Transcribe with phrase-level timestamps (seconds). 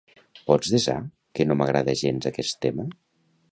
[0.45, 0.95] Pots desar
[1.39, 2.89] que no m'agrada gens aquest tema?